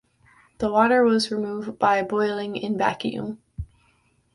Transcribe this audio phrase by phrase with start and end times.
[0.57, 3.37] The water was removed by boiling in vacuum.